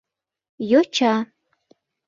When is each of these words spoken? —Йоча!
—Йоча! 0.69 1.13